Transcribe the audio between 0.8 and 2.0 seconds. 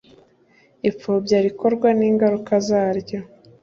ipfobya rikorwa